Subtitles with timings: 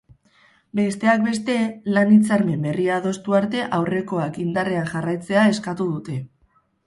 [0.77, 1.57] Besteak beste,
[1.97, 6.17] lan-hitzarmen berria adostu arte aurrekoak indarrean jarraitzea eskatu dute.